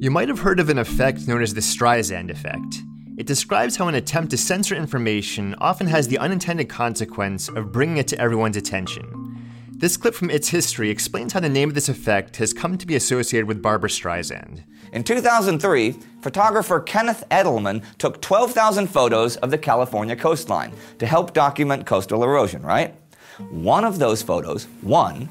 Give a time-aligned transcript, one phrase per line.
[0.00, 2.84] You might have heard of an effect known as the Streisand effect.
[3.16, 7.96] It describes how an attempt to censor information often has the unintended consequence of bringing
[7.96, 9.36] it to everyone's attention.
[9.72, 12.86] This clip from Its History explains how the name of this effect has come to
[12.86, 14.62] be associated with Barbra Streisand.
[14.92, 21.86] In 2003, photographer Kenneth Adelman took 12,000 photos of the California coastline to help document
[21.86, 22.94] coastal erosion, right?
[23.50, 25.28] One of those photos, one,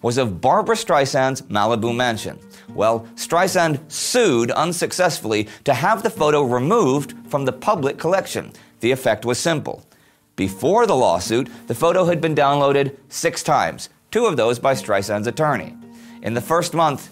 [0.00, 2.38] was of Barbra Streisand's Malibu mansion.
[2.72, 8.52] Well, Streisand sued unsuccessfully to have the photo removed from the public collection.
[8.80, 9.84] The effect was simple.
[10.36, 15.26] Before the lawsuit, the photo had been downloaded six times, two of those by Streisand's
[15.26, 15.76] attorney.
[16.22, 17.10] In the first month,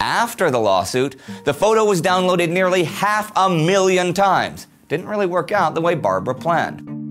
[0.00, 4.66] after the lawsuit, the photo was downloaded nearly half a million times.
[4.88, 7.03] Didn't really work out the way Barbra planned.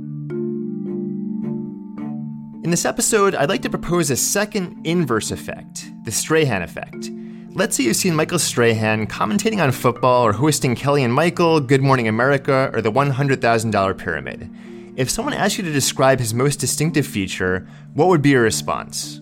[2.64, 7.10] In this episode, I'd like to propose a second inverse effect, the Strahan effect.
[7.50, 11.82] Let's say you've seen Michael Strahan commentating on football or hosting Kelly and Michael, Good
[11.82, 14.50] Morning America, or the $100,000 Pyramid.
[14.96, 19.20] If someone asked you to describe his most distinctive feature, what would be your response?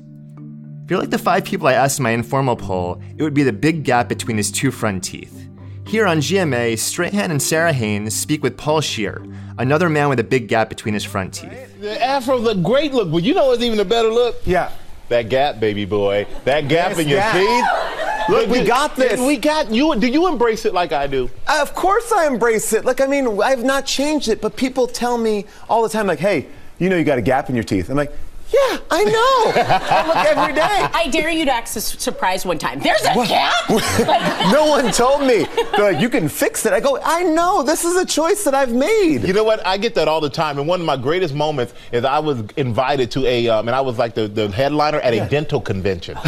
[0.84, 3.42] If you're like the five people I asked in my informal poll, it would be
[3.42, 5.50] the big gap between his two front teeth.
[5.92, 9.22] Here on GMA, Strahan and Sara Haines speak with Paul Scheer,
[9.58, 11.81] another man with a big gap between his front teeth.
[11.81, 14.38] The afro look great look, but you know what's even a better look?
[14.45, 14.72] Yeah.
[15.09, 16.28] That gap, baby boy.
[16.45, 17.34] That gap Yes, in your gap.
[17.36, 18.30] teeth.
[18.30, 19.19] Look, we got this.
[19.19, 19.94] We got you.
[20.00, 21.30] Do you embrace it like I do?
[21.50, 22.86] Of course I embrace it.
[22.86, 26.19] Like, I mean, I've not changed it, but people tell me all the time, like,
[26.19, 26.47] hey,
[26.80, 27.89] you know you got a gap in your teeth.
[27.89, 28.14] I'm like,
[28.54, 29.62] yeah, I know.
[29.62, 30.62] I look every day.
[30.94, 32.80] I dare you to act su- surprised one time.
[32.80, 33.54] There's a gap.
[34.12, 35.46] Like, No one told me.
[35.76, 36.74] They're like, you can fix it.
[36.74, 37.64] I go, I know.
[37.64, 39.24] This is a choice that I've made.
[39.24, 39.66] You know what?
[39.66, 40.58] I get that all the time.
[40.60, 43.82] And one of my greatest moments is I was invited to a, um, and I
[43.82, 46.18] was like the, the headliner at a dental convention.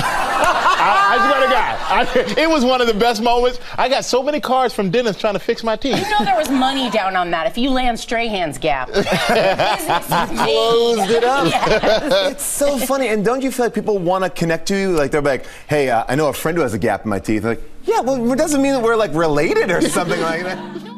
[0.84, 3.60] I, I swear to God, I, it was one of the best moments.
[3.78, 5.98] I got so many cards from dentists trying to fix my teeth.
[5.98, 7.48] you know there was money down on that.
[7.48, 10.46] If you land Strahan's gap, business is made.
[10.46, 11.46] Closed it up.
[11.46, 12.32] Yes.
[12.34, 13.08] It's so funny.
[13.08, 14.92] And don't you feel like people want to connect to you?
[14.92, 17.20] Like, they're like, hey, uh, I know a friend who has a gap in my
[17.20, 17.44] teeth.
[17.44, 20.93] like, yeah, well, it doesn't mean that we're like related or something like that.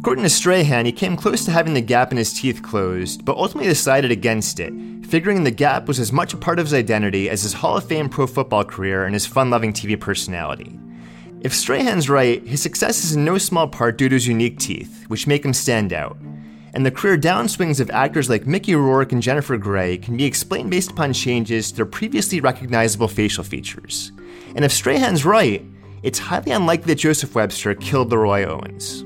[0.00, 3.36] According to Strahan, he came close to having the gap in his teeth closed, but
[3.36, 4.72] ultimately decided against it,
[5.04, 7.84] figuring the gap was as much a part of his identity as his Hall of
[7.84, 10.80] Fame pro football career and his fun loving TV personality.
[11.42, 15.04] If Strahan's right, his success is in no small part due to his unique teeth,
[15.08, 16.16] which make him stand out.
[16.72, 20.70] And the career downswings of actors like Mickey Rourke and Jennifer Grey can be explained
[20.70, 24.12] based upon changes to their previously recognizable facial features.
[24.56, 25.62] And if Strahan's right,
[26.02, 29.04] it's highly unlikely that Joseph Webster killed Leroy Owens.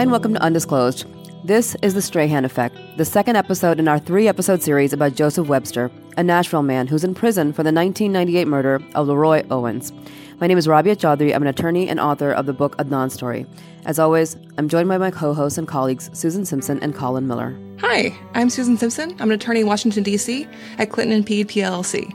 [0.00, 1.04] Hi, and welcome to Undisclosed.
[1.44, 5.46] This is The Strahan Effect, the second episode in our three episode series about Joseph
[5.46, 9.92] Webster, a Nashville man who's in prison for the 1998 murder of Leroy Owens.
[10.40, 11.34] My name is Rabia Chaudhry.
[11.34, 13.44] I'm an attorney and author of the book Adnan Story.
[13.84, 17.54] As always, I'm joined by my co hosts and colleagues, Susan Simpson and Colin Miller.
[17.80, 19.10] Hi, I'm Susan Simpson.
[19.20, 20.48] I'm an attorney in Washington, D.C.
[20.78, 22.10] at Clinton and Peed PLLC,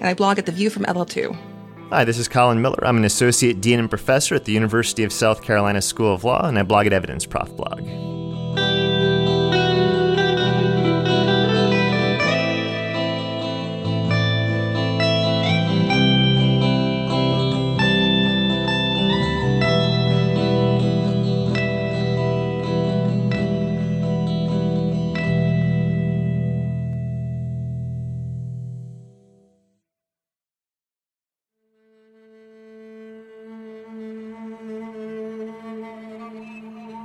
[0.00, 1.51] and I blog at The View from LL2.
[1.92, 2.78] Hi, this is Colin Miller.
[2.86, 6.48] I'm an associate dean and professor at the University of South Carolina School of Law,
[6.48, 8.11] and I blog at Evidence Prof Blog.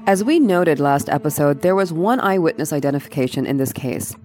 [0.07, 4.15] As we noted last episode, there was one eyewitness identification in this case.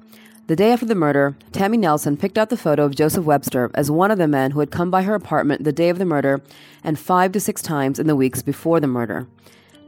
[0.47, 3.91] The day after the murder, Tammy Nelson picked out the photo of Joseph Webster as
[3.91, 6.41] one of the men who had come by her apartment the day of the murder
[6.85, 9.27] and five to six times in the weeks before the murder.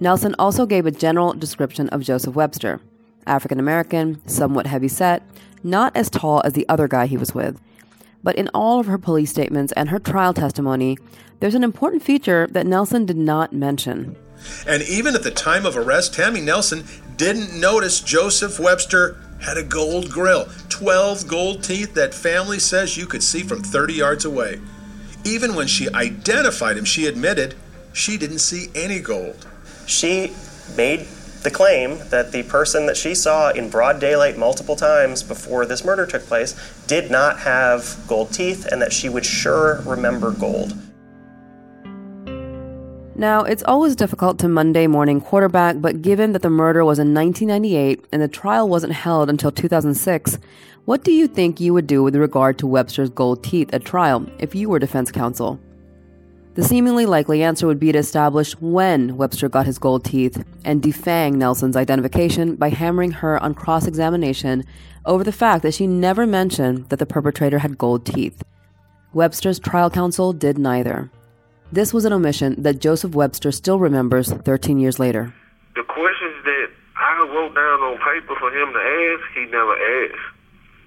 [0.00, 2.80] Nelson also gave a general description of Joseph Webster
[3.24, 5.22] African American, somewhat heavy set,
[5.62, 7.60] not as tall as the other guy he was with.
[8.20, 10.98] But in all of her police statements and her trial testimony,
[11.38, 14.16] there's an important feature that Nelson did not mention.
[14.66, 16.84] And even at the time of arrest, Tammy Nelson
[17.16, 23.06] didn't notice Joseph Webster had a gold grill, 12 gold teeth that family says you
[23.06, 24.60] could see from 30 yards away.
[25.24, 27.54] Even when she identified him, she admitted
[27.92, 29.46] she didn't see any gold.
[29.86, 30.32] She
[30.76, 31.06] made
[31.42, 35.84] the claim that the person that she saw in broad daylight multiple times before this
[35.84, 36.54] murder took place
[36.86, 40.74] did not have gold teeth and that she would sure remember gold.
[43.16, 47.14] Now, it's always difficult to Monday morning quarterback, but given that the murder was in
[47.14, 50.38] 1998 and the trial wasn't held until 2006,
[50.84, 54.26] what do you think you would do with regard to Webster's gold teeth at trial
[54.40, 55.60] if you were defense counsel?
[56.54, 60.82] The seemingly likely answer would be to establish when Webster got his gold teeth and
[60.82, 64.64] defang Nelson's identification by hammering her on cross examination
[65.06, 68.42] over the fact that she never mentioned that the perpetrator had gold teeth.
[69.12, 71.12] Webster's trial counsel did neither.
[71.74, 75.34] This was an omission that Joseph Webster still remembers 13 years later.
[75.74, 80.22] The questions that I wrote down on paper for him to ask, he never asked.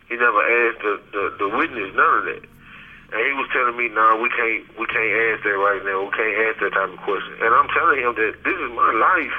[0.08, 2.44] He never asked the, the, the witness none of that.
[3.12, 6.06] And he was telling me, "No, nah, we can't, we can't ask that right now.
[6.06, 8.92] We can't ask that type of question." And I'm telling him that this is my
[8.96, 9.38] life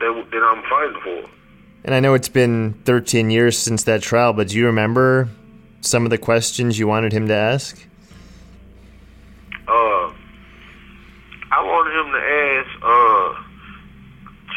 [0.00, 1.30] that that I'm fighting for.
[1.86, 5.30] And I know it's been 13 years since that trial, but do you remember
[5.80, 7.80] some of the questions you wanted him to ask?
[9.66, 10.12] Uh,
[11.54, 12.70] I wanted him to ask.
[12.82, 13.30] Uh,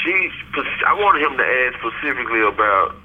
[0.01, 0.31] she.
[0.86, 2.95] I wanted him to ask specifically about.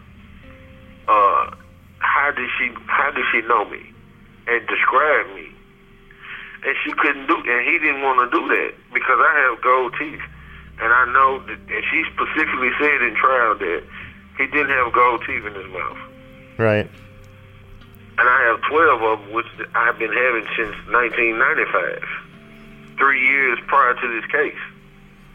[1.09, 1.55] Uh,
[1.99, 2.71] how did she?
[2.87, 3.83] How did she know me,
[4.47, 5.49] and describe me?
[6.65, 9.95] And she couldn't do, and he didn't want to do that because I have gold
[9.99, 10.23] teeth,
[10.81, 11.59] and I know that.
[11.59, 13.83] And she specifically said in trial that
[14.39, 15.99] he didn't have gold teeth in his mouth.
[16.59, 16.91] Right.
[18.19, 22.05] And I have twelve of them, which I've been having since 1995
[22.99, 24.63] three years prior to this case,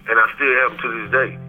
[0.08, 1.47] and I still have them to this day.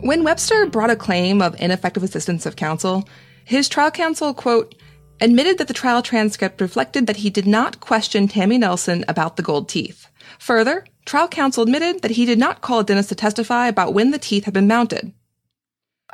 [0.00, 3.08] When Webster brought a claim of ineffective assistance of counsel,
[3.44, 4.76] his trial counsel, quote,
[5.20, 9.42] admitted that the trial transcript reflected that he did not question Tammy Nelson about the
[9.42, 10.06] gold teeth.
[10.38, 14.12] Further, trial counsel admitted that he did not call a dentist to testify about when
[14.12, 15.12] the teeth had been mounted.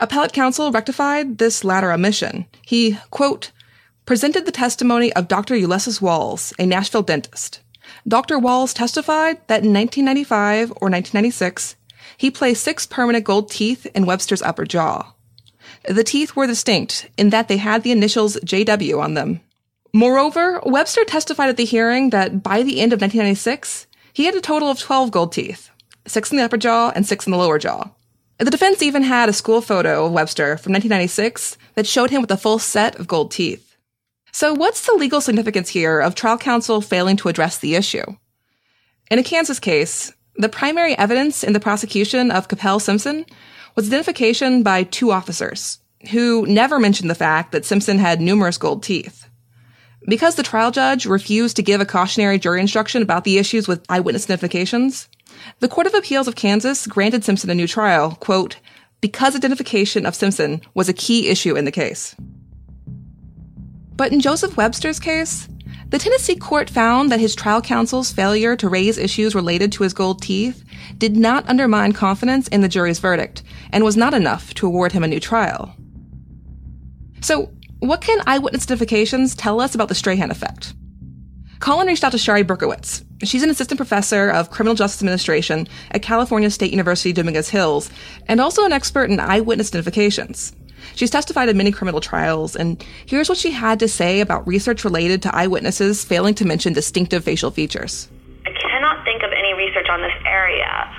[0.00, 2.46] Appellate counsel rectified this latter omission.
[2.62, 3.52] He, quote,
[4.06, 5.56] presented the testimony of Dr.
[5.56, 7.60] Ulysses Walls, a Nashville dentist.
[8.08, 8.38] Dr.
[8.38, 11.76] Walls testified that in 1995 or 1996,
[12.16, 15.12] he placed six permanent gold teeth in Webster's upper jaw.
[15.88, 19.40] The teeth were distinct in that they had the initials JW on them.
[19.92, 24.40] Moreover, Webster testified at the hearing that by the end of 1996, he had a
[24.40, 25.70] total of 12 gold teeth,
[26.06, 27.90] six in the upper jaw and six in the lower jaw.
[28.38, 32.30] The defense even had a school photo of Webster from 1996 that showed him with
[32.30, 33.76] a full set of gold teeth.
[34.32, 38.16] So what's the legal significance here of trial counsel failing to address the issue?
[39.10, 43.24] In a Kansas case, the primary evidence in the prosecution of Capel Simpson
[43.76, 45.78] was identification by two officers
[46.10, 49.28] who never mentioned the fact that Simpson had numerous gold teeth.
[50.06, 53.84] Because the trial judge refused to give a cautionary jury instruction about the issues with
[53.88, 55.08] eyewitness identifications,
[55.60, 58.58] the Court of Appeals of Kansas granted Simpson a new trial, quote,
[59.00, 62.14] because identification of Simpson was a key issue in the case.
[63.96, 65.48] But in Joseph Webster's case,
[65.94, 69.94] the Tennessee court found that his trial counsel's failure to raise issues related to his
[69.94, 70.64] gold teeth
[70.98, 75.04] did not undermine confidence in the jury's verdict and was not enough to award him
[75.04, 75.72] a new trial.
[77.20, 80.74] So, what can eyewitness identifications tell us about the Strahan effect?
[81.60, 83.04] Colin reached out to Shari Berkowitz.
[83.22, 87.88] She's an assistant professor of criminal justice administration at California State University Dominguez Hills
[88.26, 90.56] and also an expert in eyewitness identifications.
[90.94, 94.84] She's testified in many criminal trials, and here's what she had to say about research
[94.84, 98.08] related to eyewitnesses failing to mention distinctive facial features.
[98.46, 100.90] I cannot think of any research on this area,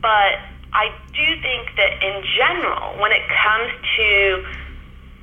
[0.00, 0.38] but
[0.72, 4.44] I do think that in general, when it comes to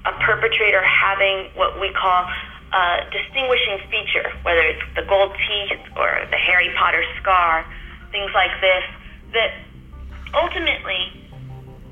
[0.05, 2.27] a perpetrator having what we call
[2.74, 7.65] a distinguishing feature, whether it's the gold teeth or the Harry Potter scar,
[8.12, 8.83] things like this,
[9.33, 9.51] that
[10.33, 11.26] ultimately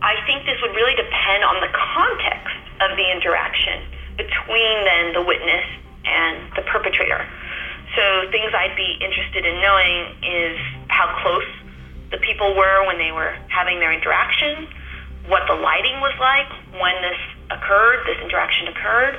[0.05, 2.53] I think this would really depend on the context
[2.85, 3.81] of the interaction
[4.13, 5.65] between then the witness
[6.05, 7.25] and the perpetrator.
[7.97, 10.62] So things I'd be interested in knowing is
[10.93, 11.50] how close
[12.13, 14.69] the people were when they were having their interaction,
[15.25, 17.17] what the lighting was like when this
[17.50, 19.17] occurred, this interaction occurred.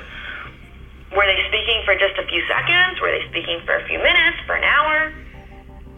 [1.11, 3.03] Were they speaking for just a few seconds?
[3.03, 5.11] Were they speaking for a few minutes, for an hour?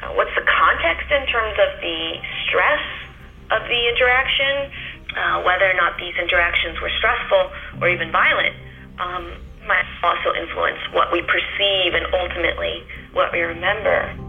[0.01, 2.17] Uh, what's the context in terms of the
[2.49, 2.81] stress
[3.51, 4.71] of the interaction,
[5.17, 7.51] uh, whether or not these interactions were stressful
[7.81, 8.55] or even violent,
[8.99, 9.25] um,
[9.65, 14.28] might also influence what we perceive and ultimately what we remember.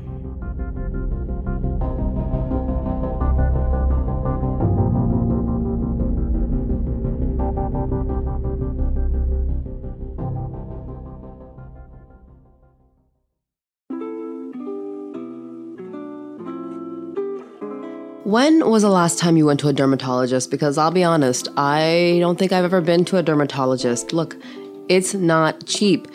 [18.30, 20.52] When was the last time you went to a dermatologist?
[20.52, 24.12] Because I'll be honest, I don't think I've ever been to a dermatologist.
[24.12, 24.36] Look,
[24.88, 26.06] it's not cheap.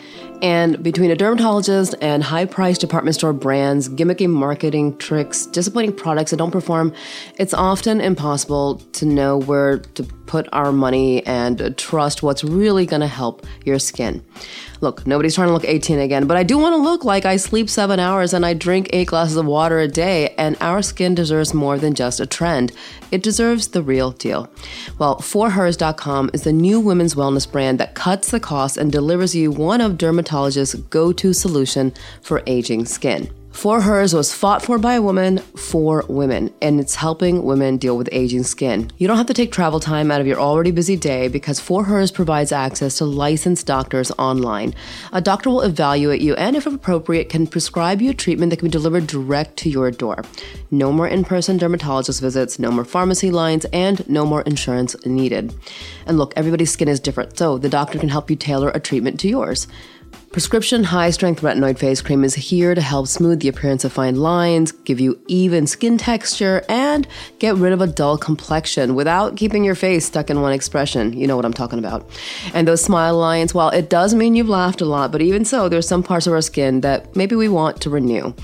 [0.42, 6.30] And between a dermatologist and high priced department store brands, gimmicky marketing tricks, disappointing products
[6.30, 6.92] that don't perform,
[7.38, 13.00] it's often impossible to know where to put our money and trust what's really going
[13.00, 14.24] to help your skin.
[14.80, 17.36] Look, nobody's trying to look 18 again, but I do want to look like I
[17.36, 21.14] sleep seven hours and I drink eight glasses of water a day, and our skin
[21.14, 22.72] deserves more than just a trend.
[23.10, 24.50] It deserves the real deal.
[24.98, 29.50] Well, forhers.com is the new women's wellness brand that cuts the cost and delivers you
[29.50, 30.25] one of dermatologists'
[30.76, 33.30] go to solution for aging skin.
[33.56, 37.96] For Hers was fought for by a woman for women, and it's helping women deal
[37.96, 38.90] with aging skin.
[38.98, 41.84] You don't have to take travel time out of your already busy day because For
[41.84, 44.74] Hers provides access to licensed doctors online.
[45.10, 48.68] A doctor will evaluate you and, if appropriate, can prescribe you a treatment that can
[48.68, 50.22] be delivered direct to your door.
[50.70, 55.54] No more in person dermatologist visits, no more pharmacy lines, and no more insurance needed.
[56.04, 59.18] And look, everybody's skin is different, so the doctor can help you tailor a treatment
[59.20, 59.66] to yours.
[60.32, 64.16] Prescription high strength retinoid face cream is here to help smooth the appearance of fine
[64.16, 67.08] lines, give you even skin texture, and
[67.38, 71.14] get rid of a dull complexion without keeping your face stuck in one expression.
[71.14, 72.06] You know what I'm talking about.
[72.52, 75.70] And those smile lines, while it does mean you've laughed a lot, but even so,
[75.70, 78.34] there's some parts of our skin that maybe we want to renew.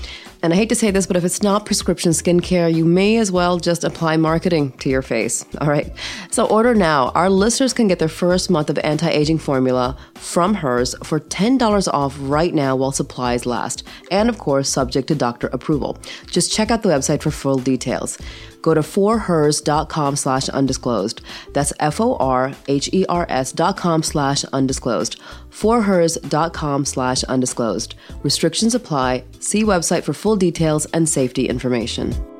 [0.43, 3.31] And I hate to say this, but if it's not prescription skincare, you may as
[3.31, 5.45] well just apply marketing to your face.
[5.61, 5.89] All right.
[6.31, 7.11] So order now.
[7.15, 11.87] Our listeners can get their first month of anti aging formula from hers for $10
[11.93, 13.83] off right now while supplies last.
[14.11, 15.97] And of course, subject to doctor approval.
[16.27, 18.17] Just check out the website for full details
[18.63, 21.21] go to forhers.com slash undisclosed.
[21.53, 25.19] That's F-O-R-H-E-R-S dot com slash undisclosed.
[25.51, 27.93] Forhers.com slash undisclosed.
[28.23, 29.23] Restrictions apply.
[29.39, 32.32] See website for full details and safety information.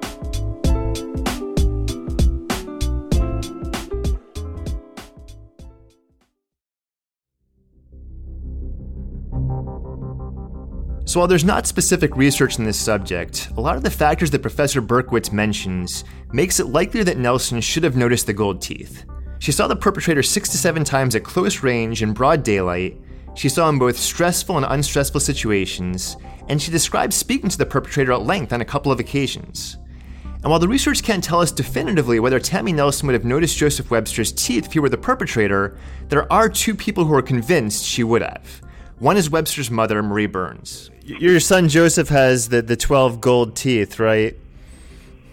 [11.05, 14.41] So, while there's not specific research in this subject, a lot of the factors that
[14.41, 19.03] Professor Berkowitz mentions makes it likely that Nelson should have noticed the gold teeth.
[19.39, 23.01] She saw the perpetrator six to seven times at close range in broad daylight.
[23.35, 26.15] She saw him both stressful and unstressful situations,
[26.47, 29.77] and she described speaking to the perpetrator at length on a couple of occasions.
[30.23, 33.91] And while the research can't tell us definitively whether Tammy Nelson would have noticed Joseph
[33.91, 38.05] Webster's teeth if he were the perpetrator, there are two people who are convinced she
[38.05, 38.61] would have.
[38.99, 40.89] One is Webster's mother, Marie Burns.
[41.05, 44.37] Your son Joseph has the, the 12 gold teeth, right?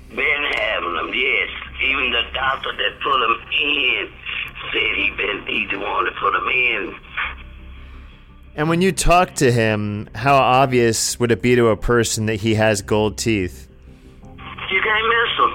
[0.08, 0.18] Been
[0.56, 1.48] having them, yes.
[1.84, 4.08] Even the doctor that put them in
[4.72, 6.94] said he been he the one to put them in.
[8.56, 12.36] And when you talk to him, how obvious would it be to a person that
[12.36, 13.68] he has gold teeth?
[14.24, 15.54] You can't miss them.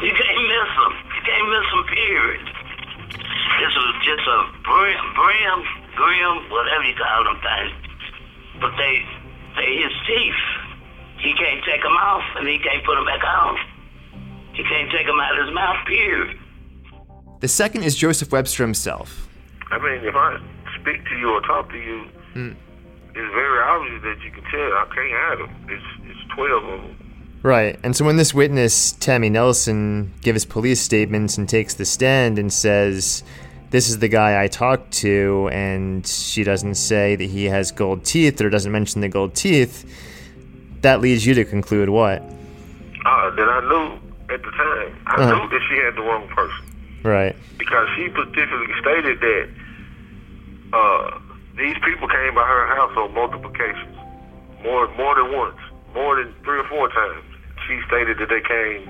[0.00, 0.92] You can't miss them.
[1.10, 2.46] You can't miss them, period.
[3.58, 5.64] This is just a brim, brim,
[5.96, 7.85] grim, whatever you call them things
[8.60, 9.04] but they
[9.56, 10.42] they his teeth.
[11.18, 13.56] He can't take them off, and he can't put them back on.
[14.54, 15.86] He can't take them out of his mouth.
[15.86, 16.38] Period.
[17.40, 19.28] The second is Joseph Webster himself.
[19.70, 20.38] I mean, if I
[20.80, 22.56] speak to you or talk to you, mm.
[23.10, 25.66] it's very obvious that you can tell I can't have them.
[25.68, 26.96] It's it's twelve of them.
[27.42, 32.38] Right, and so when this witness, Tammy Nelson, gives police statements and takes the stand
[32.38, 33.22] and says,
[33.70, 38.04] this is the guy I talked to, and she doesn't say that he has gold
[38.04, 39.84] teeth or doesn't mention the gold teeth,
[40.82, 42.22] that leads you to conclude what?
[42.22, 44.96] Uh, that I knew at the time.
[45.06, 45.34] I uh-huh.
[45.34, 46.64] knew that she had the wrong person.
[47.02, 47.36] Right.
[47.58, 49.48] Because she specifically stated that
[50.72, 51.18] uh,
[51.56, 53.96] these people came by her house on multiple occasions,
[54.62, 55.58] more more than once,
[55.94, 57.24] more than three or four times.
[57.66, 58.82] She stated that they came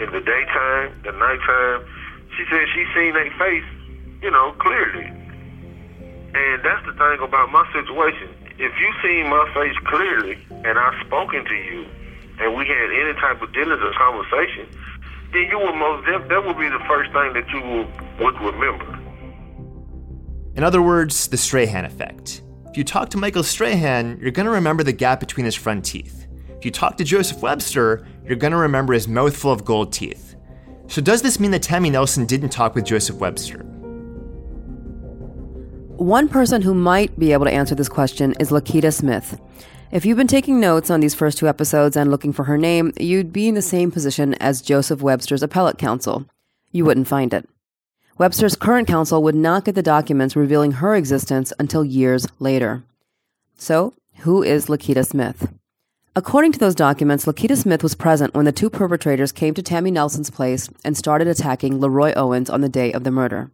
[0.00, 1.84] in the daytime, the nighttime.
[2.36, 3.64] She said she seen their face
[4.26, 5.06] you know, clearly.
[5.06, 8.34] And that's the thing about my situation.
[8.58, 11.86] If you seen my face clearly and I've spoken to you
[12.40, 14.66] and we had any type of dealings or conversation,
[15.32, 18.52] then you would most that, that would be the first thing that you would, would
[18.52, 18.98] remember.
[20.56, 22.42] In other words, the Strahan effect.
[22.68, 25.84] If you talk to Michael Strahan, you're going to remember the gap between his front
[25.84, 26.26] teeth.
[26.58, 30.34] If you talk to Joseph Webster, you're going to remember his mouthful of gold teeth.
[30.88, 33.64] So, does this mean that Tammy Nelson didn't talk with Joseph Webster?
[35.96, 39.40] One person who might be able to answer this question is Lakita Smith.
[39.90, 42.92] If you've been taking notes on these first two episodes and looking for her name,
[43.00, 46.26] you'd be in the same position as Joseph Webster's appellate counsel.
[46.70, 47.48] You wouldn't find it.
[48.18, 52.84] Webster's current counsel would not get the documents revealing her existence until years later.
[53.56, 55.50] So, who is Lakita Smith?
[56.14, 59.90] According to those documents, Lakita Smith was present when the two perpetrators came to Tammy
[59.90, 63.50] Nelson's place and started attacking Leroy Owens on the day of the murder.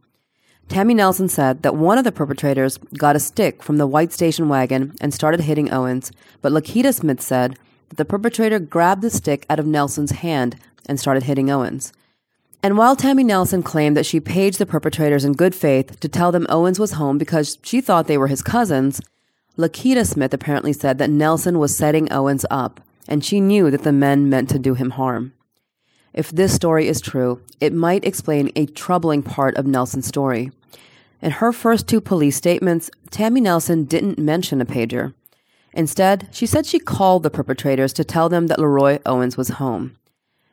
[0.72, 4.48] Tammy Nelson said that one of the perpetrators got a stick from the white station
[4.48, 6.10] wagon and started hitting Owens,
[6.40, 7.58] but Lakita Smith said
[7.90, 11.92] that the perpetrator grabbed the stick out of Nelson's hand and started hitting Owens.
[12.62, 16.32] And while Tammy Nelson claimed that she paged the perpetrators in good faith to tell
[16.32, 18.98] them Owens was home because she thought they were his cousins,
[19.58, 23.92] Lakita Smith apparently said that Nelson was setting Owens up, and she knew that the
[23.92, 25.34] men meant to do him harm.
[26.14, 30.50] If this story is true, it might explain a troubling part of Nelson's story.
[31.22, 35.14] In her first two police statements, Tammy Nelson didn't mention a pager.
[35.72, 39.96] Instead, she said she called the perpetrators to tell them that Leroy Owens was home.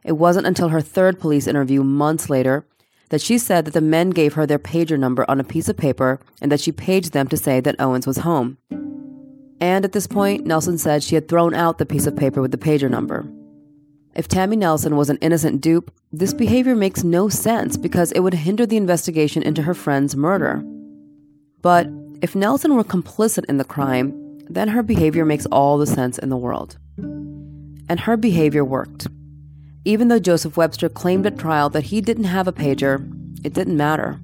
[0.04, 2.66] It wasn't until her third police interview months later
[3.10, 5.76] that she said that the men gave her their pager number on a piece of
[5.76, 8.58] paper and that she paged them to say that Owens was home.
[9.60, 12.52] And at this point, Nelson said she had thrown out the piece of paper with
[12.52, 13.28] the pager number.
[14.16, 18.34] If Tammy Nelson was an innocent dupe, this behavior makes no sense because it would
[18.34, 20.64] hinder the investigation into her friend's murder.
[21.62, 21.88] But
[22.22, 26.30] if Nelson were complicit in the crime, then her behavior makes all the sense in
[26.30, 26.78] the world.
[26.98, 29.08] And her behavior worked.
[29.86, 33.00] Even though Joseph Webster claimed at trial that he didn't have a pager,
[33.46, 34.20] it didn't matter.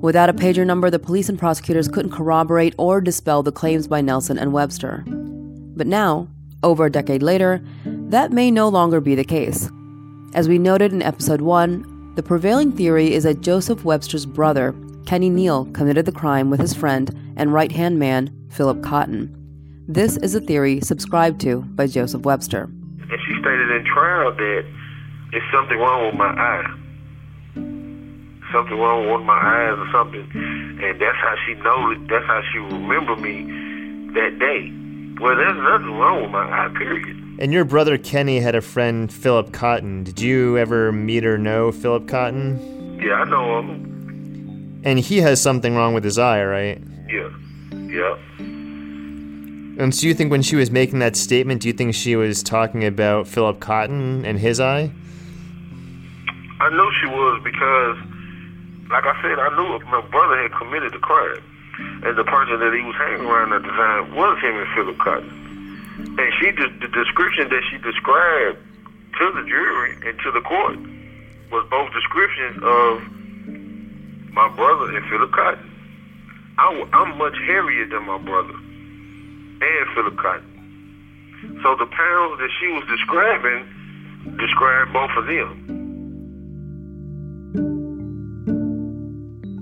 [0.00, 4.00] Without a pager number, the police and prosecutors couldn't corroborate or dispel the claims by
[4.00, 5.04] Nelson and Webster.
[5.06, 6.28] But now,
[6.62, 7.64] over a decade later,
[8.10, 9.68] that may no longer be the case.
[10.34, 14.74] As we noted in episode 1, the prevailing theory is that Joseph Webster's brother,
[15.06, 19.32] Kenny Neal, committed the crime with his friend and right hand man, Philip Cotton.
[19.88, 22.64] This is a theory subscribed to by Joseph Webster.
[22.64, 24.64] And she stated in trial that
[25.32, 26.66] there's something wrong with my eye.
[28.52, 30.30] Something wrong with one of my eyes or something.
[30.80, 33.42] And that's how she knows, that's how she remember me
[34.14, 34.72] that day.
[35.20, 37.25] Well, there's nothing wrong with my eye, period.
[37.38, 40.04] And your brother Kenny had a friend, Philip Cotton.
[40.04, 42.98] Did you ever meet or know Philip Cotton?
[42.98, 44.80] Yeah, I know him.
[44.84, 46.80] And he has something wrong with his eye, right?
[47.08, 47.28] Yeah.
[47.72, 48.16] Yeah.
[49.78, 52.42] And so you think when she was making that statement, do you think she was
[52.42, 54.90] talking about Philip Cotton and his eye?
[56.58, 57.98] I know she was because,
[58.88, 61.42] like I said, I knew my brother had committed the crime.
[62.02, 64.96] And the person that he was hanging around at the time was him and Philip
[64.96, 65.45] Cotton.
[65.98, 68.58] And she just, the description that she described
[69.18, 70.78] to the jury and to the court
[71.50, 73.00] was both descriptions of
[74.32, 75.72] my brother and Philip Cotton.
[76.58, 81.60] I, am much heavier than my brother and Philip Cotton.
[81.62, 85.66] So the pounds that she was describing described both of them.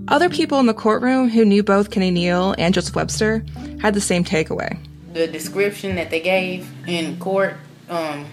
[0.09, 3.45] Other people in the courtroom who knew both Kenny Neal and Joseph Webster
[3.81, 4.79] had the same takeaway.
[5.15, 7.55] The description that they gave in court
[7.89, 8.27] um,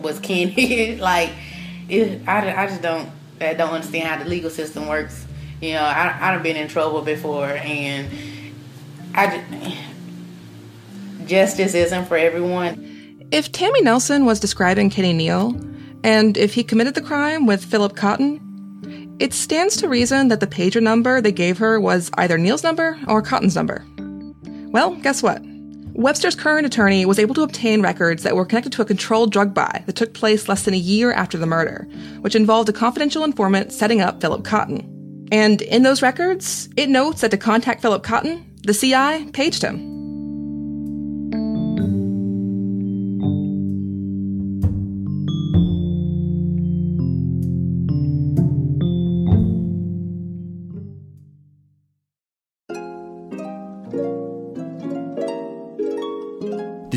[0.00, 0.96] was Kenny.
[1.00, 1.30] like,
[1.88, 5.26] it, I, I just don't I don't understand how the legal system works.
[5.60, 8.08] You know, I I've been in trouble before, and
[9.14, 9.76] I
[11.26, 13.28] justice isn't for everyone.
[13.30, 15.58] If Tammy Nelson was describing Kenny Neal,
[16.02, 18.40] and if he committed the crime with Philip Cotton,
[19.18, 22.98] it stands to reason that the pager number they gave her was either Neal's number
[23.08, 23.84] or Cotton's number.
[24.70, 25.42] Well, guess what?
[25.94, 29.54] Webster's current attorney was able to obtain records that were connected to a controlled drug
[29.54, 31.86] buy that took place less than a year after the murder,
[32.20, 35.28] which involved a confidential informant setting up Philip Cotton.
[35.30, 39.93] And in those records, it notes that to contact Philip Cotton, the CI paged him.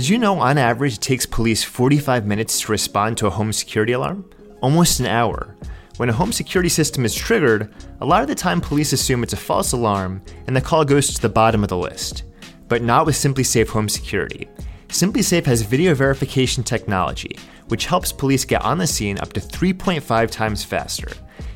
[0.08, 3.52] Did you know on average it takes police 45 minutes to respond to a home
[3.52, 4.24] security alarm?
[4.62, 5.58] Almost an hour.
[5.98, 9.34] When a home security system is triggered, a lot of the time police assume it's
[9.34, 12.24] a false alarm and the call goes to the bottom of the list.
[12.70, 14.48] But not with SimpliSafe Home Security.
[14.88, 20.32] SimpliSafe has video verification technology, which helps police get on the scene up to 3.5
[20.32, 21.12] times faster.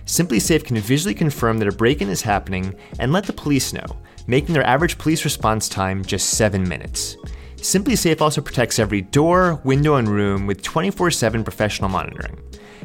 [0.05, 3.85] SimpliSafe can visually confirm that a break in is happening and let the police know,
[4.27, 7.15] making their average police response time just 7 minutes.
[7.61, 12.41] SimpliSafe also protects every door, window, and room with 24 7 professional monitoring.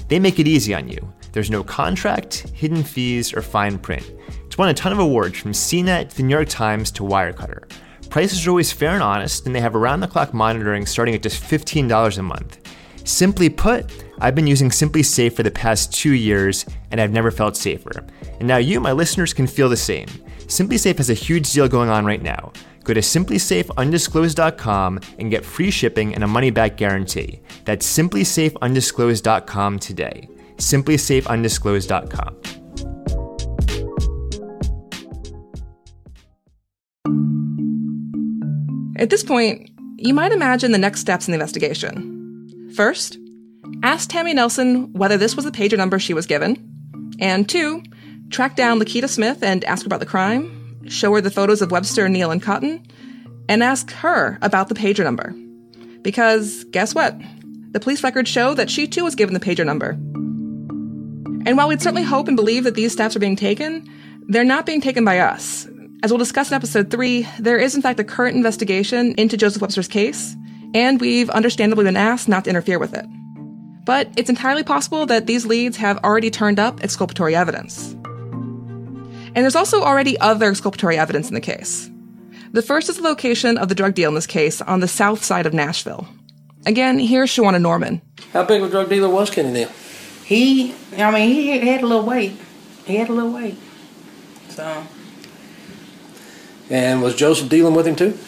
[0.08, 1.12] They make it easy on you.
[1.32, 4.04] There's no contract, hidden fees, or fine print.
[4.44, 7.70] It's won a ton of awards from CNET to the New York Times to Wirecutter.
[8.10, 11.22] Prices are always fair and honest, and they have around the clock monitoring starting at
[11.22, 12.60] just $15 a month.
[13.04, 17.56] Simply put, I've been using SimpliSafe for the past two years, and I've never felt
[17.56, 18.04] safer.
[18.40, 20.08] And now you, my listeners, can feel the same.
[20.46, 22.52] SimpliSafe has a huge deal going on right now.
[22.86, 27.40] Go to simplisafeundisclosed.com and get free shipping and a money back guarantee.
[27.64, 30.28] That's simplisafeundisclosed.com today.
[30.58, 32.36] simplisafeundisclosed.com.
[38.98, 39.68] At this point,
[39.98, 42.70] you might imagine the next steps in the investigation.
[42.76, 43.18] First,
[43.82, 46.56] ask Tammy Nelson whether this was the pager number she was given.
[47.18, 47.82] And two,
[48.30, 50.55] track down Lakita Smith and ask her about the crime,
[50.88, 52.86] show her the photos of Webster, Neal, and Cotton,
[53.48, 55.34] and ask her about the pager number.
[56.02, 57.18] Because guess what?
[57.72, 59.90] The police records show that she too was given the pager number.
[61.46, 63.88] And while we'd certainly hope and believe that these steps are being taken,
[64.28, 65.68] they're not being taken by us.
[66.02, 69.62] As we'll discuss in episode 3, there is in fact a current investigation into Joseph
[69.62, 70.36] Webster's case,
[70.74, 73.06] and we've understandably been asked not to interfere with it.
[73.84, 77.96] But it's entirely possible that these leads have already turned up exculpatory evidence.
[79.36, 81.90] And there's also already other exculpatory evidence in the case.
[82.52, 85.22] The first is the location of the drug deal in this case on the south
[85.22, 86.08] side of Nashville.
[86.64, 88.00] Again, here's Shawana Norman.
[88.32, 89.68] How big of a drug dealer was Kenny Neal?
[90.24, 92.32] He, I mean, he had a little weight.
[92.86, 93.58] He had a little weight.
[94.48, 94.84] So.
[96.70, 98.18] And was Joseph dealing with him too?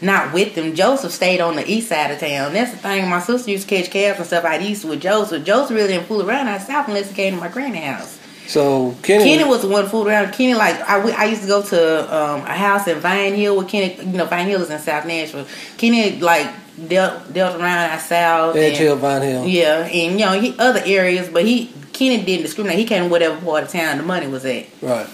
[0.00, 0.74] Not with him.
[0.74, 2.54] Joseph stayed on the east side of town.
[2.54, 3.06] That's the thing.
[3.10, 5.44] My sister used to catch cabs and stuff out east with Joseph.
[5.44, 8.18] Joseph really didn't fool around out south unless he came to my granny house.
[8.46, 10.32] So Kenny, Kenny was the one fooled around.
[10.32, 13.68] Kenny, like I, I used to go to um, a house in Vine Hill with
[13.68, 13.94] Kenny.
[13.96, 15.46] You know, Vine Hill is in South Nashville.
[15.78, 16.50] Kenny like
[16.88, 18.56] dealt dealt around our south.
[18.56, 19.46] Edge Hill, Vine Hill.
[19.46, 22.78] Yeah, and you know he, other areas, but he Kenny didn't discriminate.
[22.78, 24.66] He came to whatever part of town the money was at.
[24.82, 25.08] Right.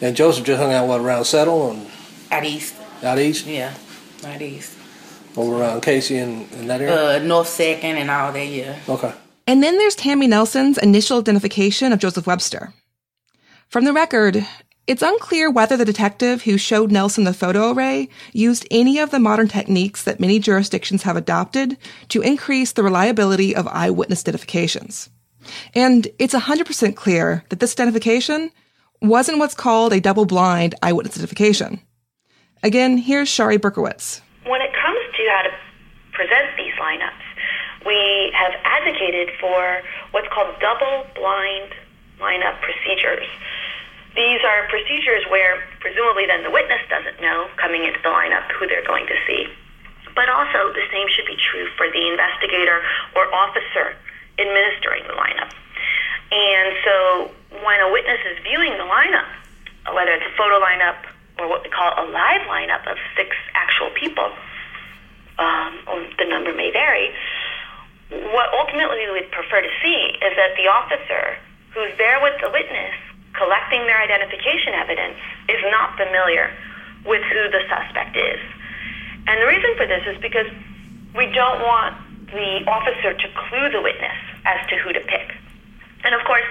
[0.00, 1.90] And Joseph just hung out what around Settle and
[2.30, 2.74] out east.
[3.02, 3.46] Out east.
[3.46, 3.74] Yeah,
[4.24, 4.76] out east.
[5.36, 7.16] Over around Cayce and, and that area.
[7.16, 8.46] Uh, North Second and all that.
[8.46, 8.78] Yeah.
[8.88, 9.12] Okay.
[9.50, 12.72] And then there's Tammy Nelson's initial identification of Joseph Webster.
[13.66, 14.46] From the record,
[14.86, 19.18] it's unclear whether the detective who showed Nelson the photo array used any of the
[19.18, 21.76] modern techniques that many jurisdictions have adopted
[22.10, 25.10] to increase the reliability of eyewitness identifications.
[25.74, 28.52] And it's 100% clear that this identification
[29.02, 31.80] wasn't what's called a double blind eyewitness identification.
[32.62, 34.20] Again, here's Shari Berkowitz.
[34.46, 35.50] When it comes to how to
[36.12, 37.19] present these lineups,
[37.86, 41.72] we have advocated for what's called double blind
[42.20, 43.26] lineup procedures.
[44.14, 48.66] These are procedures where presumably then the witness doesn't know coming into the lineup who
[48.66, 49.46] they're going to see.
[50.14, 52.82] But also the same should be true for the investigator
[53.14, 53.96] or officer
[54.38, 55.54] administering the lineup.
[56.32, 57.30] And so
[57.64, 59.30] when a witness is viewing the lineup,
[59.94, 60.98] whether it's a photo lineup
[61.38, 64.30] or what we call a live lineup of six actual people,
[65.38, 67.10] um, or the number may vary,
[68.10, 71.38] what ultimately we would prefer to see is that the officer
[71.74, 72.94] who's there with the witness
[73.34, 75.16] collecting their identification evidence
[75.48, 76.50] is not familiar
[77.06, 78.40] with who the suspect is.
[79.26, 80.50] And the reason for this is because
[81.14, 81.94] we don't want
[82.34, 85.34] the officer to clue the witness as to who to pick.
[86.02, 86.46] And of course,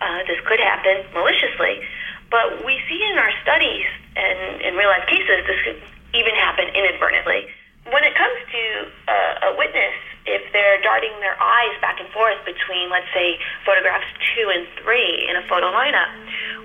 [0.00, 1.82] uh, this could happen maliciously,
[2.30, 5.82] but we see in our studies and in real life cases this could
[6.14, 7.46] even happen inadvertently.
[7.90, 8.62] When it comes to
[9.08, 9.94] uh, a witness,
[10.26, 10.49] if
[10.90, 15.44] darting their eyes back and forth between, let's say, photographs two and three in a
[15.46, 16.10] photo lineup,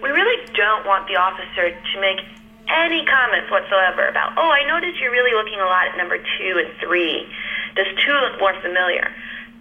[0.01, 2.17] we really don't want the officer to make
[2.65, 6.57] any comments whatsoever about, oh, I noticed you're really looking a lot at number two
[6.57, 7.29] and three.
[7.75, 9.13] Does two look more familiar?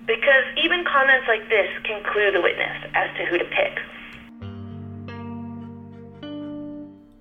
[0.07, 3.77] Because even comments like this can clue the witness as to who to pick.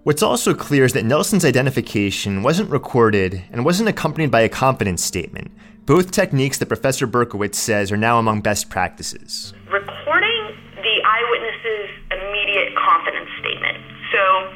[0.03, 5.03] What's also clear is that Nelson's identification wasn't recorded and wasn't accompanied by a confidence
[5.03, 5.51] statement,
[5.85, 9.53] both techniques that Professor Berkowitz says are now among best practices.
[9.71, 13.77] Recording the eyewitness's immediate confidence statement.
[14.11, 14.53] So,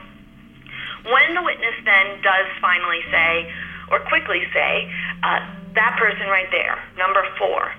[1.11, 3.51] when the witness then does finally say,
[3.91, 4.91] or quickly say,
[5.23, 5.39] uh,
[5.75, 7.71] that person right there, number four,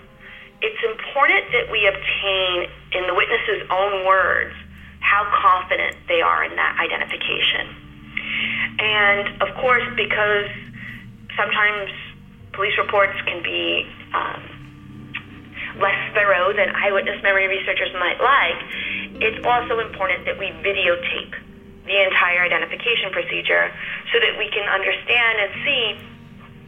[0.60, 4.54] it's important that we obtain, in the witness's own words,
[5.00, 7.68] how confident they are in that identification.
[8.78, 10.50] And of course, because
[11.36, 11.90] sometimes
[12.58, 14.42] police reports can be um,
[15.78, 18.58] less thorough than eyewitness memory researchers might like,
[19.22, 21.38] it's also important that we videotape
[21.86, 23.70] the entire identification procedure
[24.10, 25.84] so that we can understand and see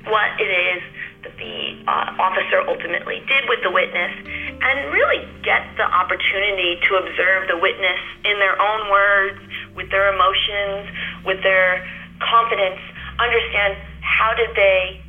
[0.06, 0.80] what it is
[1.26, 1.58] that the
[1.90, 4.14] uh, officer ultimately did with the witness
[4.62, 9.42] and really get the opportunity to observe the witness in their own words,
[9.74, 10.86] with their emotions,
[11.26, 11.82] with their
[12.22, 12.78] confidence,
[13.18, 15.02] understand how did they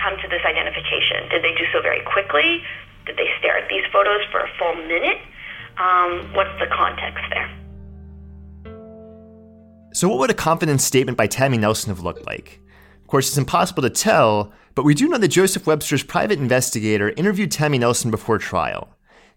[0.00, 1.28] come to this identification?
[1.30, 2.62] Did they do so very quickly?
[3.06, 5.18] Did they stare at these photos for a full minute?
[5.78, 7.48] Um, what's the context there?
[9.92, 12.60] So, what would a confidence statement by Tammy Nelson have looked like?
[13.00, 17.10] Of course, it's impossible to tell, but we do know that Joseph Webster's private investigator
[17.10, 18.88] interviewed Tammy Nelson before trial.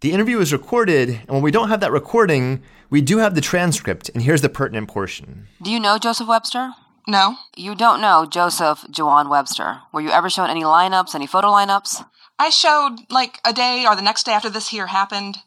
[0.02, 3.41] The interview was recorded, and when we don't have that recording, we do have the
[3.41, 5.48] transcript, and here's the pertinent portion.
[5.62, 6.72] Do you know Joseph Webster?
[7.10, 7.38] No.
[7.58, 9.82] You don't know Joseph Jawan Webster.
[9.91, 12.06] Were you ever shown any lineups, any photo lineups?
[12.38, 15.39] I showed, like, a day or the next day after this here happened.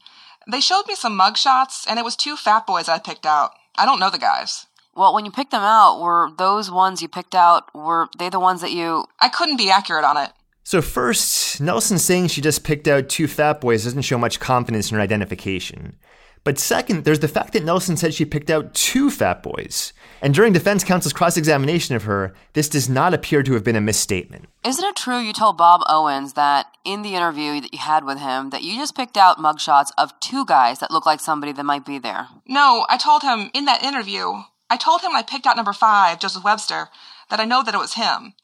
[0.51, 3.53] They showed me some mugshots, and it was two fat boys I picked out.
[3.79, 4.66] I don't know the guys.
[4.96, 8.40] Well, when you picked them out, were those ones you picked out, were they the
[8.40, 9.05] ones that you.
[9.20, 10.31] I couldn't be accurate on it.
[10.64, 14.90] So, first, Nelson saying she just picked out two fat boys doesn't show much confidence
[14.90, 15.96] in her identification.
[16.44, 19.92] But second, there's the fact that Nelson said she picked out two fat boys.
[20.22, 23.74] And during defense counsel's cross examination of her, this does not appear to have been
[23.74, 24.44] a misstatement.
[24.64, 28.20] Isn't it true you told Bob Owens that in the interview that you had with
[28.20, 31.64] him that you just picked out mugshots of two guys that look like somebody that
[31.64, 32.28] might be there?
[32.46, 36.20] No, I told him in that interview, I told him I picked out number five,
[36.20, 36.88] Joseph Webster,
[37.28, 38.35] that I know that it was him.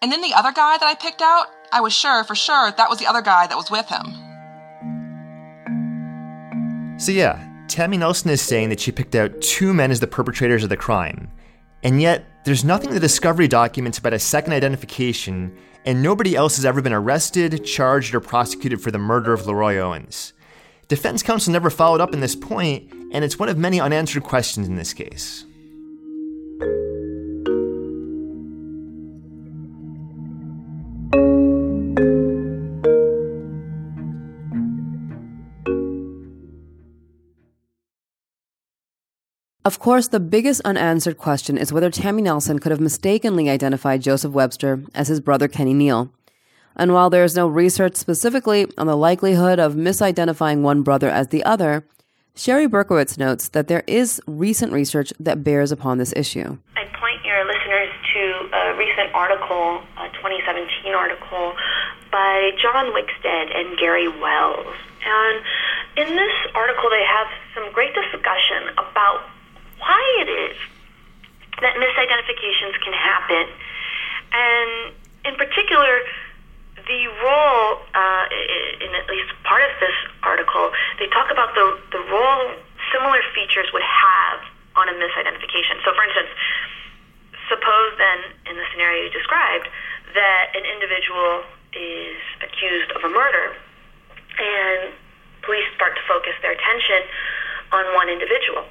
[0.00, 2.88] And then the other guy that I picked out, I was sure for sure that
[2.88, 4.06] was the other guy that was with him.
[6.98, 10.62] So, yeah, Tammy Nelson is saying that she picked out two men as the perpetrators
[10.62, 11.30] of the crime.
[11.82, 15.56] And yet, there's nothing in the discovery documents about a second identification,
[15.86, 19.78] and nobody else has ever been arrested, charged, or prosecuted for the murder of Leroy
[19.78, 20.34] Owens.
[20.88, 24.68] Defense counsel never followed up on this point, and it's one of many unanswered questions
[24.68, 25.46] in this case.
[39.64, 44.32] Of course, the biggest unanswered question is whether Tammy Nelson could have mistakenly identified Joseph
[44.32, 46.10] Webster as his brother Kenny Neal.
[46.74, 51.28] And while there is no research specifically on the likelihood of misidentifying one brother as
[51.28, 51.84] the other,
[52.34, 56.58] Shari Berkowitz notes that there is recent research that bears upon this issue.
[56.74, 58.20] I point your listeners to
[58.52, 61.54] a recent article, a 2017 article
[62.10, 64.74] by John Wixted and Gary Wells.
[65.06, 65.38] And
[65.98, 69.22] in this article, they have some great discussion about
[69.82, 70.56] why it is
[71.60, 73.44] that misidentifications can happen.
[74.32, 74.94] And
[75.26, 76.02] in particular,
[76.86, 78.26] the role, uh,
[78.82, 82.54] in at least part of this article, they talk about the, the role
[82.90, 84.40] similar features would have
[84.74, 85.78] on a misidentification.
[85.84, 86.30] So, for instance,
[87.48, 88.18] suppose then,
[88.50, 89.68] in the scenario you described,
[90.14, 93.54] that an individual is accused of a murder
[94.38, 94.92] and
[95.42, 97.06] police start to focus their attention
[97.72, 98.64] on one individual.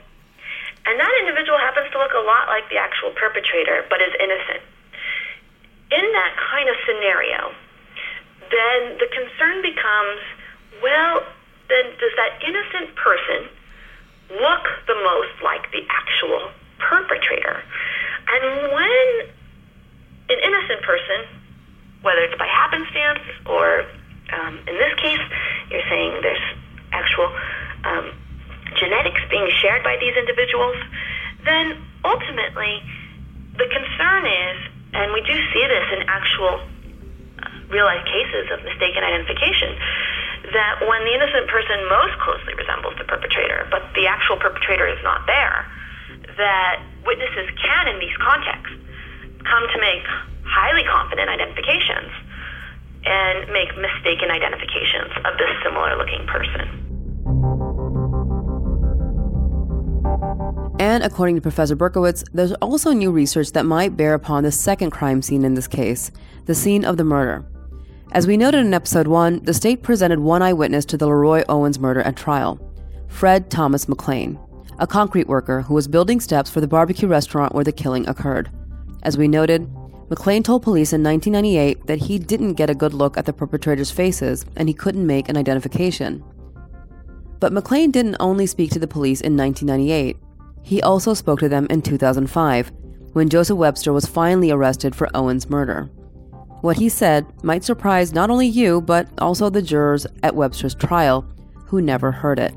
[0.85, 4.65] And that individual happens to look a lot like the actual perpetrator, but is innocent.
[5.91, 7.53] In that kind of scenario,
[8.49, 10.21] then the concern becomes
[10.81, 11.21] well,
[11.69, 13.47] then does that innocent person
[14.41, 17.61] look the most like the actual perpetrator?
[18.27, 19.07] And when
[20.29, 21.27] an innocent person,
[22.01, 23.85] whether it's by happenstance or
[24.33, 25.21] um, in this case,
[25.69, 26.45] you're saying there's
[26.91, 27.29] actual
[27.83, 28.11] um,
[28.75, 30.77] genetics being shared by these individuals,
[31.45, 32.81] then ultimately
[33.57, 34.57] the concern is,
[34.93, 39.75] and we do see this in actual uh, real life cases of mistaken identification,
[40.53, 44.99] that when the innocent person most closely resembles the perpetrator, but the actual perpetrator is
[45.03, 45.65] not there,
[46.37, 48.73] that witnesses can, in these contexts,
[49.45, 50.03] come to make
[50.43, 52.11] highly confident identifications
[53.05, 56.80] and make mistaken identifications of this similar looking person.
[60.81, 64.89] And according to Professor Berkowitz, there's also new research that might bear upon the second
[64.89, 66.09] crime scene in this case,
[66.47, 67.45] the scene of the murder.
[68.13, 71.77] As we noted in episode 1, the state presented one eyewitness to the Leroy Owens
[71.77, 72.59] murder at trial
[73.09, 74.39] Fred Thomas McLean,
[74.79, 78.49] a concrete worker who was building steps for the barbecue restaurant where the killing occurred.
[79.03, 79.69] As we noted,
[80.09, 83.91] McLean told police in 1998 that he didn't get a good look at the perpetrators'
[83.91, 86.23] faces and he couldn't make an identification.
[87.39, 90.17] But McLean didn't only speak to the police in 1998.
[90.63, 92.71] He also spoke to them in 2005,
[93.13, 95.89] when Joseph Webster was finally arrested for Owen's murder.
[96.61, 101.25] What he said might surprise not only you, but also the jurors at Webster's trial,
[101.65, 102.53] who never heard it.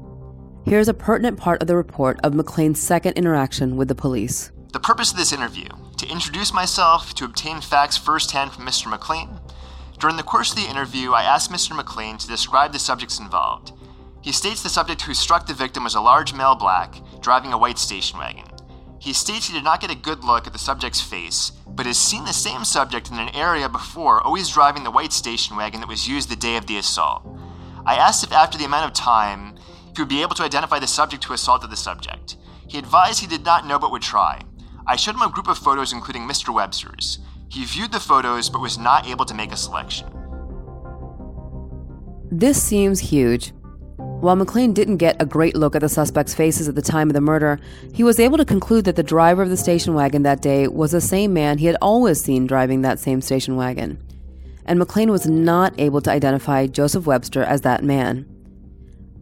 [0.65, 4.53] Here's a pertinent part of the report of McLean's second interaction with the police.
[4.73, 5.69] The purpose of this interview
[6.05, 8.89] to introduce myself, to obtain facts firsthand from Mr.
[8.89, 9.41] McLean.
[9.99, 11.75] During the course of the interview, I asked Mr.
[11.75, 13.73] McLean to describe the subjects involved.
[14.21, 17.59] He states the subject who struck the victim was a large male black, driving a
[17.59, 18.45] white station wagon.
[19.01, 21.99] He states he did not get a good look at the subject's face, but has
[21.99, 25.89] seen the same subject in an area before, always driving the white station wagon that
[25.89, 27.27] was used the day of the assault.
[27.87, 29.57] I asked if after the amount of time,
[29.97, 32.37] he would be able to identify the subject who assaulted the subject.
[32.69, 34.43] He advised he did not know but would try.
[34.87, 36.53] I showed him a group of photos including Mr.
[36.53, 37.21] Webster's.
[37.49, 40.09] He viewed the photos but was not able to make a selection.
[42.31, 43.54] This seems huge.
[44.25, 47.13] While McLean didn't get a great look at the suspects' faces at the time of
[47.13, 47.61] the murder,
[47.93, 50.93] he was able to conclude that the driver of the station wagon that day was
[50.93, 54.03] the same man he had always seen driving that same station wagon.
[54.65, 58.25] And McLean was not able to identify Joseph Webster as that man.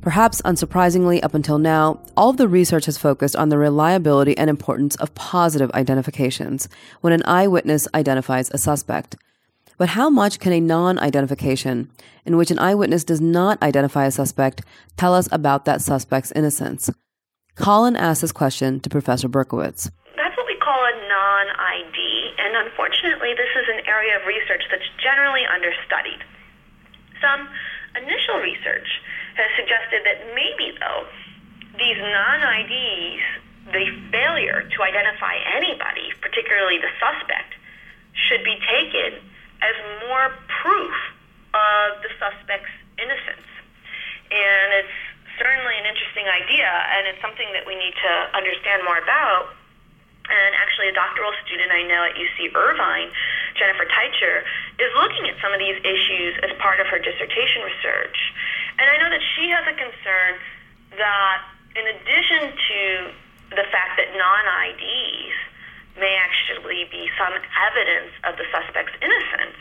[0.02, 4.48] Perhaps unsurprisingly, up until now, all of the research has focused on the reliability and
[4.48, 6.68] importance of positive identifications
[7.00, 9.16] when an eyewitness identifies a suspect.
[9.82, 11.90] But how much can a non identification,
[12.22, 14.62] in which an eyewitness does not identify a suspect,
[14.94, 16.86] tell us about that suspect's innocence?
[17.56, 19.90] Colin asked this question to Professor Berkowitz.
[20.14, 21.98] That's what we call a non ID,
[22.38, 26.22] and unfortunately, this is an area of research that's generally understudied.
[27.18, 27.50] Some
[27.98, 28.86] initial research
[29.34, 31.10] has suggested that maybe, though,
[31.74, 33.18] these non IDs,
[33.74, 37.58] the failure to identify anybody, particularly the suspect,
[38.14, 39.31] should be taken
[39.62, 39.74] as
[40.06, 40.94] more proof
[41.54, 43.48] of the suspect's innocence.
[44.32, 44.98] And it's
[45.38, 49.54] certainly an interesting idea, and it's something that we need to understand more about.
[50.22, 53.10] And actually, a doctoral student I know at UC Irvine,
[53.58, 54.46] Jennifer Teitcher,
[54.78, 58.16] is looking at some of these issues as part of her dissertation research.
[58.78, 60.32] And I know that she has a concern
[60.96, 61.38] that,
[61.74, 62.80] in addition to
[63.50, 65.34] the fact that non IDs
[65.96, 69.60] may actually be some evidence of the suspect's innocence,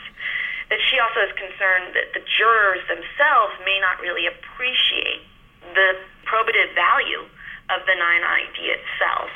[0.70, 5.20] that she also is concerned that the jurors themselves may not really appreciate
[5.76, 7.24] the probative value
[7.70, 9.30] of the non ID itself.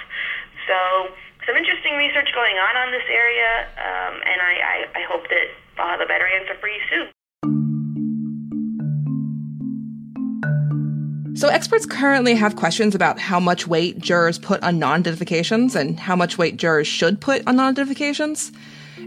[0.65, 1.13] So,
[1.47, 5.47] some interesting research going on on this area, um, and I, I, I hope that
[5.79, 7.16] I'll have a better answer for you soon.
[11.37, 16.01] So, experts currently have questions about how much weight jurors put on non identifications and
[16.01, 18.53] how much weight jurors should put on non identifications.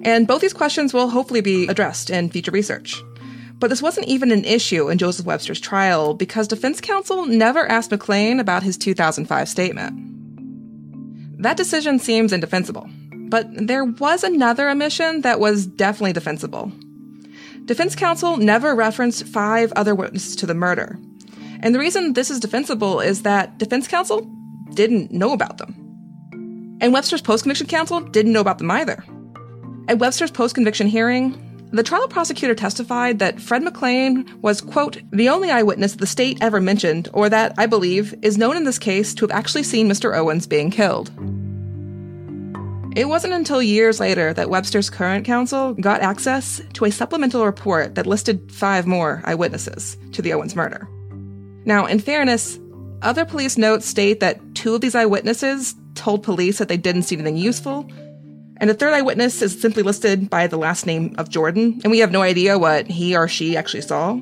[0.04, 3.02] And both these questions will hopefully be addressed in future research.
[3.58, 7.90] But this wasn't even an issue in Joseph Webster's trial because defense counsel never asked
[7.90, 11.42] McLean about his 2005 statement.
[11.42, 12.88] That decision seems indefensible.
[13.12, 16.72] But there was another omission that was definitely defensible.
[17.66, 21.00] Defense counsel never referenced five other witnesses to the murder,
[21.62, 24.22] and the reason this is defensible is that defense counsel
[24.74, 25.76] didn't know about them.
[26.82, 29.04] And Webster's post conviction counsel didn't know about them either.
[29.88, 35.30] At Webster's post conviction hearing, the trial prosecutor testified that Fred McLean was, quote, the
[35.30, 39.14] only eyewitness the state ever mentioned, or that, I believe, is known in this case
[39.16, 40.16] to have actually seen Mr.
[40.16, 41.12] Owens being killed.
[42.96, 47.96] It wasn't until years later that Webster's current counsel got access to a supplemental report
[47.96, 50.88] that listed five more eyewitnesses to the Owens murder.
[51.66, 52.60] Now, in fairness,
[53.02, 57.16] other police notes state that two of these eyewitnesses told police that they didn't see
[57.16, 57.90] anything useful,
[58.58, 62.00] and the third eyewitness is simply listed by the last name of Jordan, and we
[62.00, 64.16] have no idea what he or she actually saw.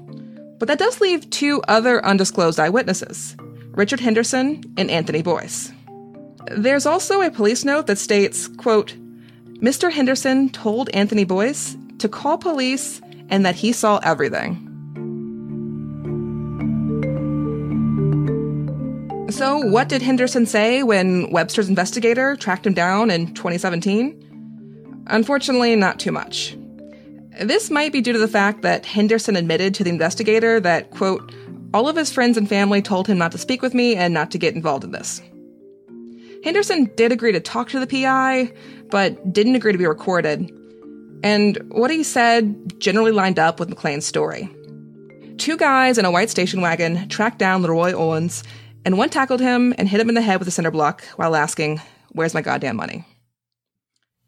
[0.59, 3.35] But that does leave two other undisclosed eyewitnesses
[3.71, 5.71] Richard Henderson and Anthony Boyce.
[6.51, 8.95] There's also a police note that states, quote,
[9.59, 9.91] Mr.
[9.91, 14.66] Henderson told Anthony Boyce to call police and that he saw everything.
[19.37, 25.03] So, what did Henderson say when Webster's investigator tracked him down in 2017?
[25.05, 26.57] Unfortunately, not too much.
[27.39, 31.31] This might be due to the fact that Henderson admitted to the investigator that, quote,
[31.71, 34.31] all of his friends and family told him not to speak with me and not
[34.31, 35.21] to get involved in this.
[36.43, 38.51] Henderson did agree to talk to the PI,
[38.89, 40.51] but didn't agree to be recorded.
[41.21, 44.49] And what he said generally lined up with McLean's story.
[45.37, 48.43] Two guys in a white station wagon tracked down Leroy Owens
[48.87, 51.35] and one tackled him and hit him in the head with a cinder block while
[51.35, 51.81] asking,
[52.13, 53.03] Where's my goddamn money?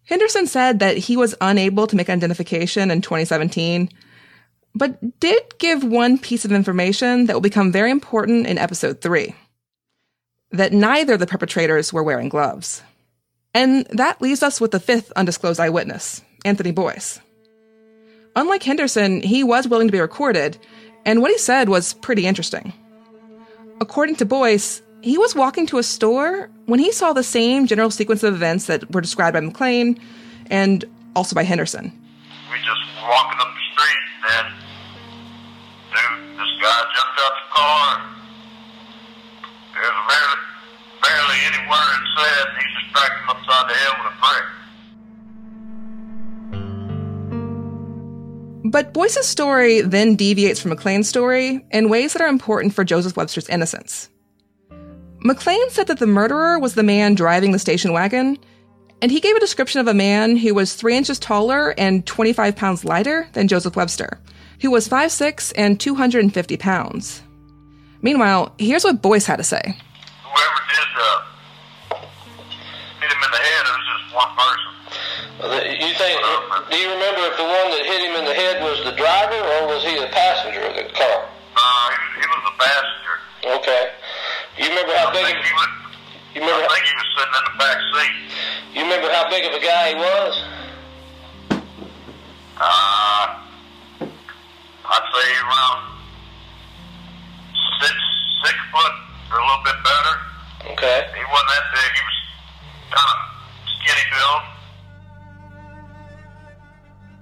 [0.03, 3.89] Henderson said that he was unable to make identification in 2017,
[4.75, 9.33] but did give one piece of information that will become very important in episode 3
[10.51, 12.81] that neither of the perpetrators were wearing gloves.
[13.53, 17.21] And that leaves us with the fifth undisclosed eyewitness, Anthony Boyce.
[18.35, 20.57] Unlike Henderson, he was willing to be recorded,
[21.05, 22.73] and what he said was pretty interesting.
[23.81, 27.89] According to Boyce, he was walking to a store when he saw the same general
[27.89, 29.97] sequence of events that were described by McLean
[30.51, 30.83] and
[31.15, 31.93] also by Henderson.
[32.51, 34.03] We just walking up the street,
[34.35, 34.47] and
[35.95, 37.87] dude, this guy jumped out the car.
[39.73, 40.39] There's barely,
[40.99, 42.45] barely any word said.
[42.59, 44.58] He just cracked him upside the head with a brick.
[48.69, 53.17] But Boyce's story then deviates from McLean's story in ways that are important for Joseph
[53.17, 54.09] Webster's innocence.
[55.21, 58.37] McLean said that the murderer was the man driving the station wagon,
[59.01, 62.55] And he gave a description of a man who was three inches taller and 25
[62.55, 64.19] pounds lighter than Joseph Webster,
[64.61, 67.23] who was 5'6 and 250 pounds.
[68.01, 69.61] Meanwhile, here's what Boyce had to say.
[69.63, 71.21] Whoever did uh,
[73.01, 74.68] hit him in the head, it was just one person.
[75.39, 76.19] You think?
[76.67, 79.39] Do you remember if the one that hit him in the head was the driver
[79.39, 81.19] or was he the passenger of the car?
[81.55, 83.15] Uh, he, he was the passenger.
[83.63, 83.83] Okay.
[84.59, 85.23] You remember how I big?
[85.31, 85.69] think he was.
[86.35, 86.67] You remember?
[86.67, 88.15] I think he was sitting in the back seat.
[88.75, 90.33] You remember how big of a guy he was?
[92.59, 93.23] Uh,
[94.91, 95.79] I'd say around
[97.79, 97.95] six
[98.43, 98.93] six foot
[99.31, 100.15] or a little bit better.
[100.75, 101.07] Okay.
[101.15, 101.91] He wasn't that big.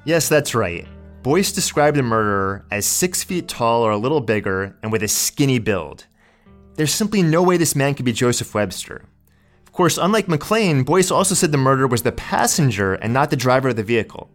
[0.08, 0.88] Yes, that's right.
[1.22, 5.08] Boyce described the murderer as six feet tall or a little bigger and with a
[5.10, 6.06] skinny build.
[6.76, 9.04] There's simply no way this man could be Joseph Webster.
[9.66, 13.36] Of course, unlike McLean, Boyce also said the murderer was the passenger and not the
[13.36, 14.32] driver of the vehicle.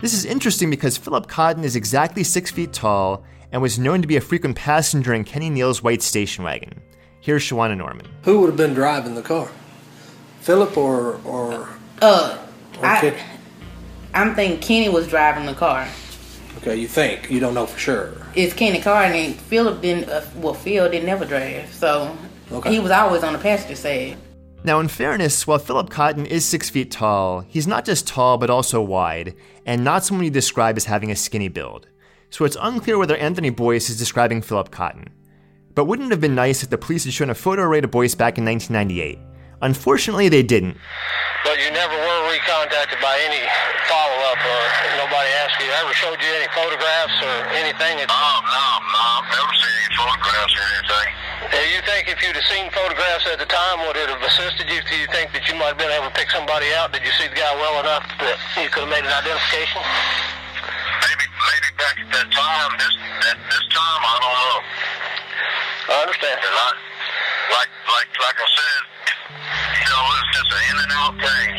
[0.00, 4.06] This is interesting because Philip Cotton is exactly six feet tall and was known to
[4.06, 6.80] be a frequent passenger in Kenny Neal's white station wagon.
[7.20, 8.06] Here's Shawana Norman.
[8.22, 9.50] Who would have been driving the car?
[10.42, 11.68] Philip or or?
[12.00, 12.38] Uh,
[12.78, 13.37] or I, Ken-
[14.14, 15.86] I'm thinking Kenny was driving the car.
[16.58, 18.14] okay, you think you don't know for sure.
[18.34, 20.08] It's Kenny car, and then Philip didn't.
[20.08, 22.16] Uh, well, Phil didn't ever drive, so
[22.52, 22.72] Okay.
[22.72, 24.16] he was always on the passenger side.
[24.64, 28.50] Now, in fairness, while Philip Cotton is six feet tall, he's not just tall but
[28.50, 29.34] also wide,
[29.64, 31.86] and not someone you describe as having a skinny build.
[32.30, 35.08] So it's unclear whether Anthony Boyce is describing Philip Cotton.
[35.74, 37.88] But wouldn't it have been nice if the police had shown a photo array to
[37.88, 39.18] Boyce back in 1998?
[39.62, 40.76] Unfortunately, they didn't.
[41.44, 43.40] But you never were recontacted by any
[43.88, 44.62] follow up, or
[44.98, 45.70] nobody asked you.
[45.88, 47.96] Ever showed you any photographs or anything?
[47.96, 49.04] No, no, no.
[49.08, 51.08] I've never seen any photographs or anything.
[51.48, 54.68] Do you think if you'd have seen photographs at the time, would it have assisted
[54.68, 54.84] you?
[54.84, 56.92] Do you think that you might have been able to pick somebody out?
[56.92, 59.80] Did you see the guy well enough that you could have made an identification?
[61.08, 62.68] Maybe, maybe back at that time.
[62.76, 62.92] This,
[63.32, 64.56] at this time, I don't know.
[65.88, 66.36] I understand.
[66.36, 66.68] I,
[67.48, 68.82] like, like, like I said,
[69.72, 71.57] you know, it's just an in and out thing.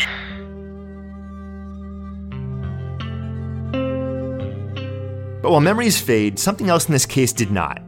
[5.50, 7.82] Oh, but while memories fade, something else in this case did not.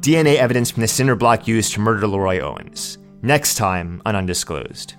[0.00, 2.98] DNA evidence from the cinder block used to murder Leroy Owens.
[3.20, 4.94] Next time on Undisclosed.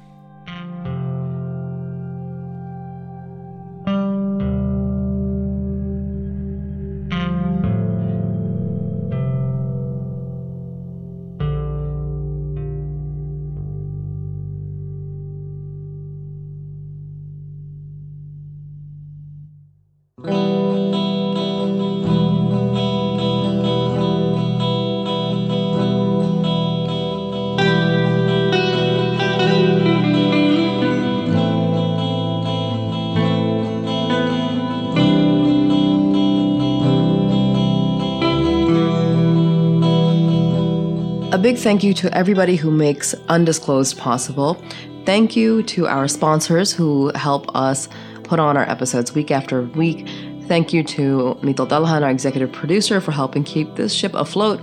[41.33, 44.61] A big thank you to everybody who makes Undisclosed possible.
[45.05, 47.87] Thank you to our sponsors who help us
[48.23, 50.05] put on our episodes week after week.
[50.51, 54.59] Thank you to Mito Dalhan, our executive producer, for helping keep this ship afloat.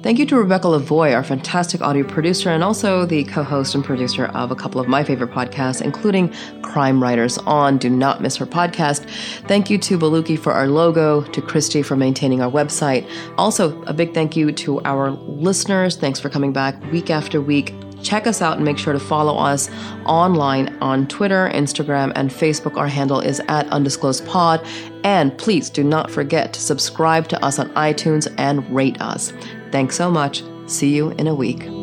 [0.00, 3.84] Thank you to Rebecca Lavoie, our fantastic audio producer, and also the co host and
[3.84, 6.32] producer of a couple of my favorite podcasts, including
[6.62, 7.76] Crime Writers On.
[7.76, 9.04] Do not miss her podcast.
[9.48, 13.10] Thank you to Baluki for our logo, to Christy for maintaining our website.
[13.36, 15.96] Also, a big thank you to our listeners.
[15.96, 17.74] Thanks for coming back week after week.
[18.02, 19.70] Check us out and make sure to follow us
[20.04, 22.76] online on Twitter, Instagram, and Facebook.
[22.76, 24.64] Our handle is at Undisclosed Pod.
[25.04, 29.32] And please do not forget to subscribe to us on iTunes and rate us.
[29.70, 30.42] Thanks so much.
[30.66, 31.81] See you in a week.